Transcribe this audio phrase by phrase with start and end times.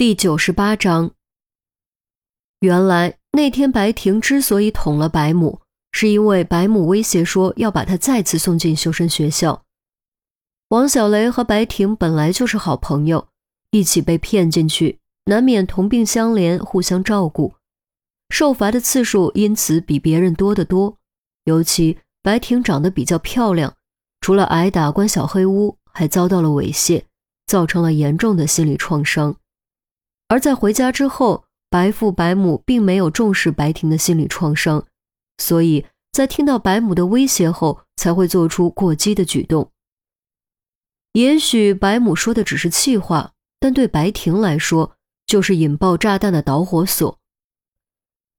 [0.00, 1.10] 第九十八章。
[2.60, 5.60] 原来那天白婷之所以捅了白母，
[5.92, 9.62] 是因为白母威胁说要把她再次送进修身学校。
[10.70, 13.28] 王小雷和白婷本来就是好朋友，
[13.72, 17.52] 一起被骗进去，难免同病相怜，互相照顾，
[18.30, 20.96] 受罚的次数因此比别人多得多。
[21.44, 23.76] 尤其白婷长得比较漂亮，
[24.22, 27.02] 除了挨打关小黑屋，还遭到了猥亵，
[27.46, 29.36] 造成了严重的心理创伤。
[30.30, 34.86] 而在回家之后，白父白母并没有重视白婷的心理创伤，
[35.38, 39.72] 所以在听到白母的威胁后，才会做出过激的举动。
[41.14, 44.92] 也许白母说的只是气话，但对白婷来说，
[45.26, 47.18] 就是引爆炸弹的导火索。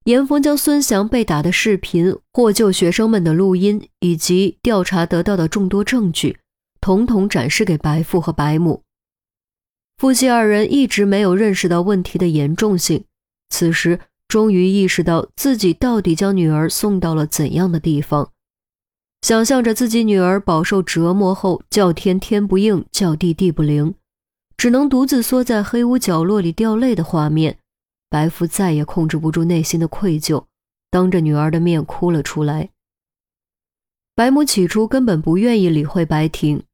[0.04, 6.38] 严峰将孙翔被打的视频、获救学生们的录音以及调查得到的众多证据，
[6.80, 8.82] 统统展示给白父和白母。
[9.98, 13.04] 夫妻二人一直没有认识到问题的严重性，
[13.50, 18.30] 此时终于意识到自己到底将女儿送到了怎样的地方。
[19.20, 23.94] 想象着自己女儿饱受折磨后，叫天天不应，叫地地不灵，
[24.56, 27.58] 只能独自缩在黑屋角落里掉泪的画面，
[28.10, 30.46] 白父再也控制不住内心的愧疚，
[30.90, 32.70] 当着女儿的面哭了出来。
[34.16, 36.64] 白母起初根本不愿意理会白婷，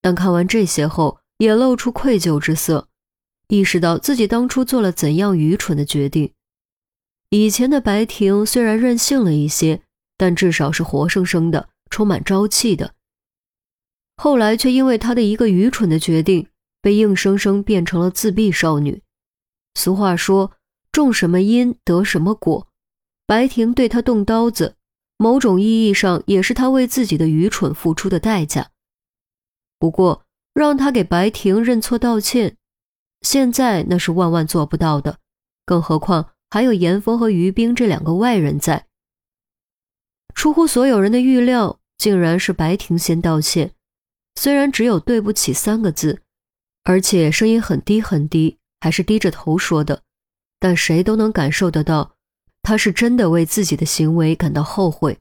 [0.00, 1.18] 但看完这些后。
[1.38, 2.88] 也露出愧疚之色，
[3.48, 6.32] 意识到自己当初做了怎样愚蠢的决定。
[7.30, 9.82] 以前的白婷虽然任性了一些，
[10.16, 12.94] 但至少是活生生的、充满朝气的。
[14.16, 16.48] 后来却因为她的一个愚蠢的决定，
[16.80, 19.02] 被硬生生变成了自闭少女。
[19.74, 20.52] 俗话说
[20.90, 22.68] ：“种什么因得什么果。”
[23.26, 24.76] 白婷对她动刀子，
[25.18, 28.70] 某种意义上也是她为自己的愚蠢付出的代价。
[29.78, 30.25] 不过，
[30.56, 32.56] 让他给白婷认错道歉，
[33.20, 35.18] 现在那是万万做不到的，
[35.66, 38.86] 更何况还有严峰和于冰这两个外人在。
[40.34, 43.72] 出乎所有人的预料，竟然是白婷先道歉，
[44.36, 46.22] 虽然只有“对不起”三个字，
[46.84, 50.00] 而且声音很低很低，还是低着头说的，
[50.58, 52.14] 但谁都能感受得到，
[52.62, 55.18] 他是真的为自己的行为感到后悔。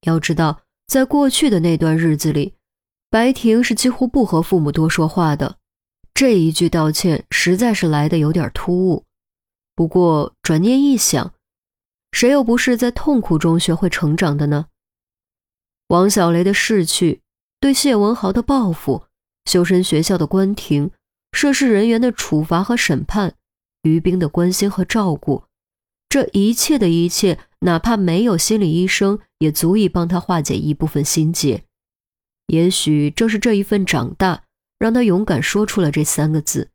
[0.00, 2.57] 要知道，在过去的那段日子里。
[3.10, 5.56] 白婷是几乎不和父母多说话的，
[6.12, 9.04] 这一句道歉实在是来的有点突兀。
[9.74, 11.32] 不过转念一想，
[12.12, 14.66] 谁又不是在痛苦中学会成长的呢？
[15.86, 17.22] 王小雷的逝去，
[17.58, 19.04] 对谢文豪的报复，
[19.46, 20.90] 修身学校的关停，
[21.32, 23.34] 涉事人员的处罚和审判，
[23.84, 25.44] 于冰的关心和照顾，
[26.10, 31.64] 这一切的一切，哪怕没有心理医生，也足以帮他化解一部分心结。
[32.48, 34.42] 也许正是这一份长大，
[34.78, 36.70] 让他勇敢说出了这三个字。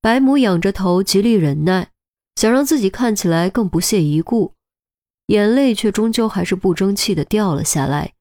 [0.00, 1.90] 白母仰着头，极力忍耐，
[2.36, 4.54] 想让自己看起来更不屑一顾，
[5.26, 8.14] 眼泪却终究还是不争气的掉了下来。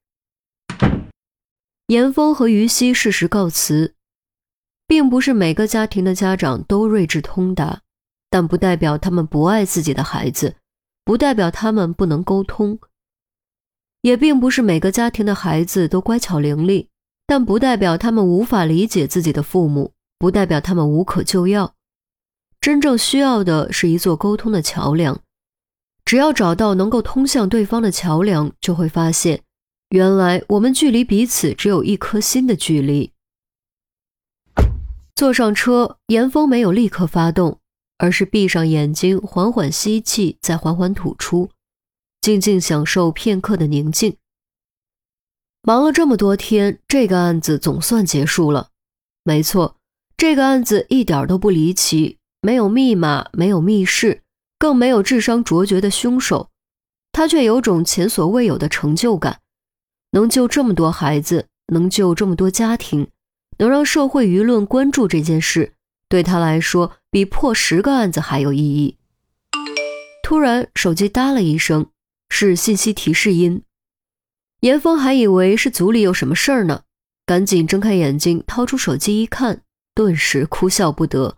[1.88, 3.96] 严峰和于西适时告辞，
[4.86, 7.82] 并不是每个家庭的家长都睿智通达，
[8.30, 10.58] 但不代表他们不爱自己的孩子，
[11.04, 12.78] 不代表他们不能沟通。
[14.02, 16.88] 也并不是每个家庭的孩子都乖巧伶俐，
[17.28, 21.74] 但不代表他们无法理解自己的父母，不代表他们无可救药。
[22.62, 25.20] 真正需要的是一座沟通的桥梁。
[26.06, 29.44] 只要找到能够通向对方的桥梁，就会发现，
[29.90, 33.12] 原来我们距离彼此只有一颗心的距离。
[35.16, 37.60] 坐上车，严峰没有立刻发动，
[37.98, 41.50] 而是闭上眼睛，缓缓吸气，再缓缓吐出。
[42.22, 44.18] 静静享受片刻的宁静。
[45.62, 48.70] 忙了这么多天，这个案子总算结束了。
[49.24, 49.78] 没错，
[50.16, 54.22] 这个案子一点都不离奇，没有密码，没有密室，
[54.58, 56.50] 更没有智商卓绝的凶手。
[57.12, 59.42] 他却有种前所未有的成就感，
[60.12, 63.10] 能救这么多孩子，能救这么多家庭，
[63.58, 65.74] 能让社会舆论关注这件事，
[66.08, 68.98] 对他来说比破十个案子还有意义。
[70.24, 71.90] 突然，手机哒了一声。
[72.30, 73.64] 是信息提示音，
[74.62, 76.84] 严峰还以为是组里有什么事儿呢，
[77.26, 81.38] 赶紧睁开眼睛，掏出手机一看，顿时哭笑不得。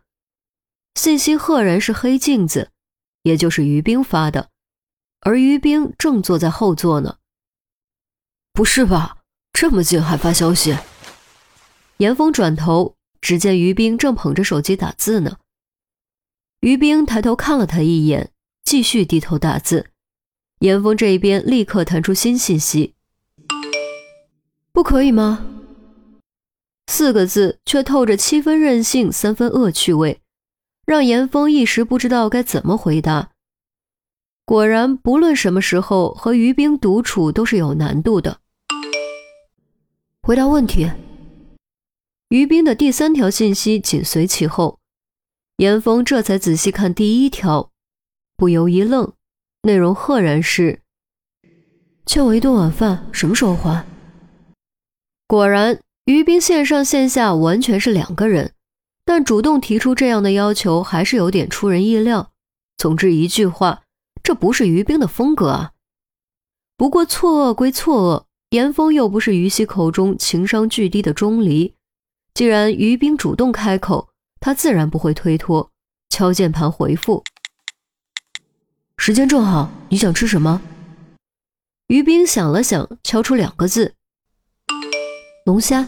[0.95, 2.69] 信息赫然是黑镜子，
[3.23, 4.49] 也就是于冰发的，
[5.21, 7.17] 而于冰正坐在后座呢。
[8.53, 9.19] 不是吧？
[9.53, 10.77] 这么近还发消息？
[11.97, 15.37] 严峰转头，只见于冰正捧着手机打字呢。
[16.59, 18.31] 于冰抬头看了他一眼，
[18.63, 19.90] 继续低头打字。
[20.61, 22.93] 严峰这一边立刻弹出新信息
[24.71, 25.43] ：“不可以吗？”
[26.85, 30.21] 四个字却透着七分任性，三分恶趣味。
[30.85, 33.31] 让严峰一时不知道该怎么回答。
[34.45, 38.39] 果然，不论什么时候和于冰独处都是有难度的。
[40.21, 40.91] 回答问题。
[42.29, 44.79] 于冰的第三条信息紧随其后，
[45.57, 47.71] 严峰这才仔细看第一条，
[48.37, 49.13] 不由一愣，
[49.63, 50.81] 内容赫然是
[52.07, 53.85] ：“欠我一顿晚饭，什么时候还？”
[55.27, 58.53] 果然，于冰线上线下完全是两个人，
[59.05, 62.31] 但主动提出这样的要求还是有点出人意料。
[62.75, 63.83] 总之一句话，
[64.23, 65.73] 这不是于冰的风格啊。
[66.75, 71.75] 不过错愕归错愕，严峰又不是于西口中情商巨低的钟离。
[72.33, 74.09] 既然于冰主动开口，
[74.39, 75.69] 他自然不会推脱，
[76.09, 77.23] 敲键盘回复。
[79.03, 80.61] 时间正好，你想吃什么？
[81.87, 83.95] 于冰想了想，敲出两个字：
[85.43, 85.87] 龙虾。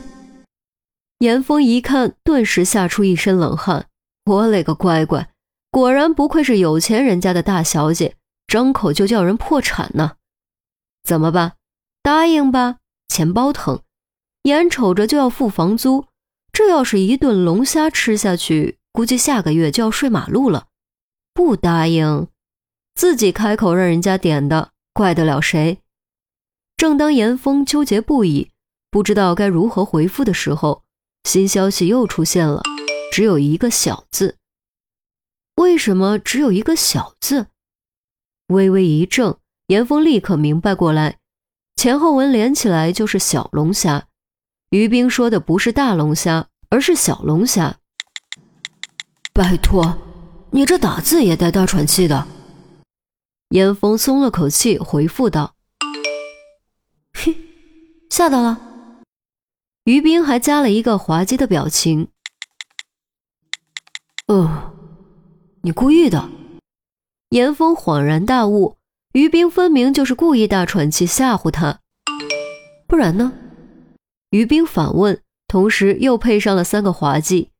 [1.19, 3.85] 严峰一看，顿时吓出一身冷汗。
[4.25, 5.29] 我勒个乖乖，
[5.69, 8.15] 果然不愧是有钱人家的大小姐，
[8.47, 10.13] 张口就叫人破产呢。
[11.03, 11.53] 怎么办？
[12.01, 12.77] 答应吧，
[13.07, 13.83] 钱包疼，
[14.41, 16.07] 眼瞅着就要付房租。
[16.51, 20.65] 这要是一顿龙虾吃下去，估计下个月就要睡马路了。
[21.35, 22.27] 不答应，
[22.95, 25.79] 自己开口让人家点的，怪得了谁？
[26.77, 28.51] 正当严峰纠结不已，
[28.89, 30.83] 不知道该如何回复的时候，
[31.23, 32.61] 新消息又出现了，
[33.11, 34.37] 只有一个小字。
[35.55, 37.47] 为什么只有一个小字？
[38.47, 39.37] 微微一怔，
[39.67, 41.17] 严峰立刻明白过来，
[41.75, 44.07] 前后文连起来就是小龙虾。
[44.71, 47.77] 于冰说的不是大龙虾，而是小龙虾。
[49.31, 49.97] 拜托，
[50.51, 52.27] 你这打字也带大喘气的。
[53.53, 55.53] 严峰松了口气，回复道
[57.13, 57.37] ：“嘿，
[58.09, 58.59] 吓到了。”
[59.85, 62.07] 于冰还加了一个滑稽的表情。
[64.25, 64.73] 哦，
[65.61, 66.31] 你故意的。
[67.29, 68.77] 严峰恍然大悟，
[69.11, 71.79] 于冰分明就是故意大喘气吓唬他，
[72.87, 73.33] 不然呢？
[74.31, 77.51] 于冰反问，同时又配上了三个滑稽。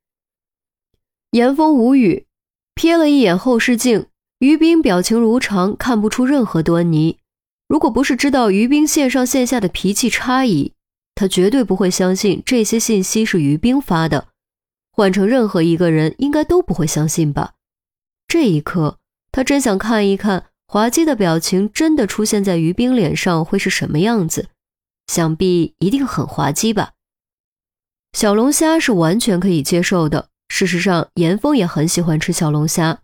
[1.29, 2.25] 严峰无语，
[2.73, 4.07] 瞥了一眼后视镜，
[4.43, 7.17] 于冰表情如常，看不出任何端倪。
[7.69, 10.73] 如果不是知道于冰线上线下的脾气差异，
[11.15, 14.27] 他绝对不会相信这些信息是于冰发的。
[14.91, 17.53] 换成任何一个人，应该都不会相信吧？
[18.27, 18.97] 这一刻，
[19.31, 24.49] 他真想看一看滑稽的表情真的出现在于冰脸上会是什么样子。
[25.07, 26.91] 想必一定很滑稽吧？
[28.11, 30.27] 小龙虾是完全可以接受的。
[30.49, 32.99] 事实上，严峰也很喜欢吃小龙虾，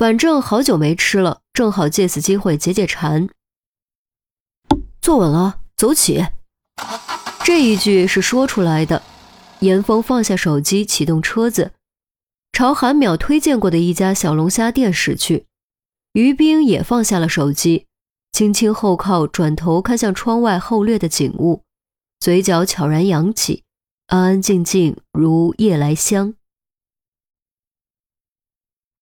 [0.00, 3.28] 反正好久没吃了，正好借此机会解解馋。
[5.02, 6.24] 坐稳了，走起。
[7.44, 9.02] 这一句是说出来的。
[9.58, 11.72] 严峰放下手机，启动车子，
[12.50, 15.44] 朝韩淼推荐过的一家小龙虾店驶去。
[16.14, 17.86] 于冰也放下了手机。
[18.32, 21.62] 轻轻后靠，转头看向窗外后掠的景物，
[22.18, 23.64] 嘴角悄然扬起，
[24.06, 26.32] 安安静静如夜来香。